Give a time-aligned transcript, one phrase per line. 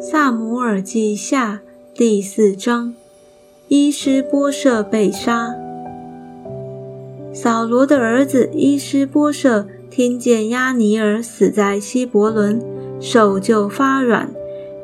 [0.00, 1.60] 萨姆尔记下
[1.92, 2.94] 第四章：
[3.66, 5.52] 伊施波设被杀。
[7.32, 12.62] 扫罗的儿子伊施波设听见亚尼尔死在希伯伦，
[13.00, 14.30] 手就发软，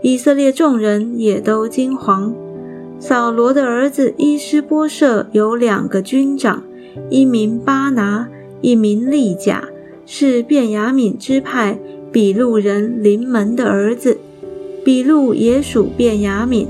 [0.03, 2.33] 以色列众人也都惊惶。
[2.99, 6.65] 扫罗的儿子伊施波设有两个军长，
[7.09, 8.29] 一名巴拿，
[8.61, 9.69] 一名利甲，
[10.05, 11.79] 是便雅悯支派
[12.11, 14.19] 比路人临门的儿子。
[14.85, 16.67] 比路也属便雅悯。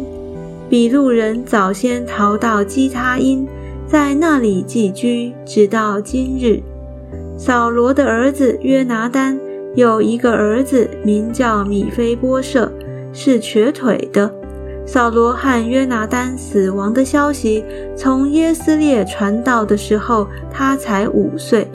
[0.71, 3.47] 比路人早先逃到基他因，
[3.87, 6.63] 在那里寄居，直到今日。
[7.37, 9.39] 扫罗的儿子约拿丹
[9.75, 12.73] 有一个儿子，名叫米非波设，
[13.13, 14.33] 是瘸腿的。
[14.87, 17.65] 扫罗和约拿丹死亡的消息
[17.97, 21.67] 从耶斯列传到的时候，他才五岁。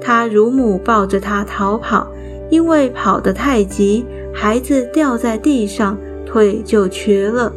[0.00, 2.06] 他乳母抱着他逃跑，
[2.50, 4.04] 因为跑得太急，
[4.44, 7.50] 孩子掉在地上，腿就瘸了。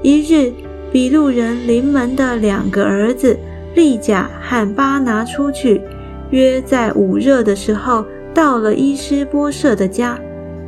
[0.00, 0.50] 一日，
[0.90, 3.36] 比路人临门的两个儿子
[3.74, 5.82] 利甲和巴拿出去，
[6.30, 10.18] 约在午热的时候，到了伊斯波舍的家。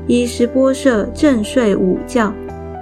[0.07, 2.31] 伊斯波舍正睡午觉。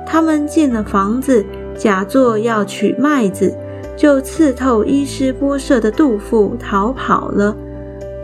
[0.05, 1.47] 他们进了房子，
[1.79, 3.57] 假作要取麦子，
[3.97, 7.57] 就刺透伊斯波舍的肚腹，逃跑了。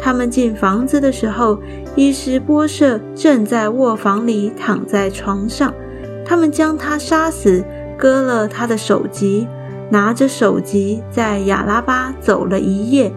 [0.03, 1.59] 他们进房子的时候，
[1.95, 5.73] 伊施波舍正在卧房里躺在床上。
[6.25, 7.65] 他们将他杀死，
[7.97, 9.47] 割了他的首级，
[9.91, 13.13] 拿着首级在亚拉巴走了一夜，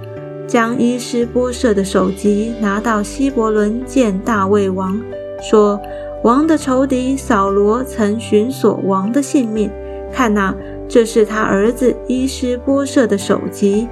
[0.46, 5.02] 将伊斯波舍的首级拿到希伯伦见大卫王，
[5.42, 5.82] 说。
[6.24, 9.70] 王的仇敌扫罗曾寻索王的性命，
[10.12, 10.56] 看哪，
[10.88, 13.88] 这是他儿子伊斯波舍的首级。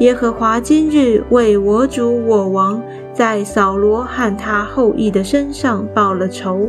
[0.00, 6.68] 耶和华今日为我主我王在扫罗和他后裔的身上报了仇。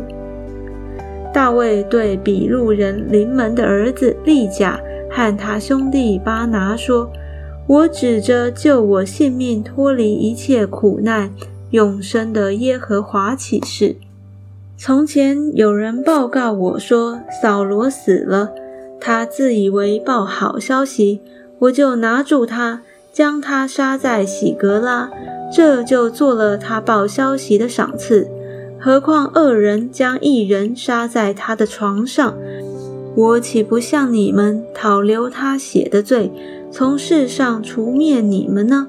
[1.34, 7.10] 大卫对比路人临门的儿子利甲和他兄弟巴拿说
[7.66, 11.32] ：“我指着救我性命脱离一切苦难、
[11.70, 13.96] 永生的耶和华起誓。”
[14.78, 18.52] 从前有人报告我说扫罗死了，
[19.00, 21.20] 他自以为报好消息，
[21.58, 22.82] 我就拿住他，
[23.16, 25.10] 将他杀在喜格拉，
[25.50, 28.28] 这就做了他报消息的赏赐。
[28.78, 32.36] 何况恶人将一人杀在他的床上，
[33.14, 36.30] 我岂不向你们讨留他血的罪，
[36.70, 38.86] 从世上除灭你们呢？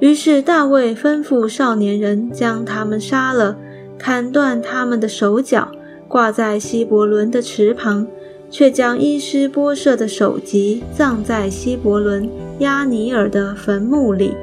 [0.00, 3.58] 于是大卫吩咐少年人将他们杀了。
[3.98, 5.70] 砍断他们的手脚，
[6.08, 8.06] 挂在希伯伦的池旁，
[8.48, 12.26] 却将伊施波设的首级葬在希伯伦
[12.60, 14.36] 亚尼尔的坟墓里。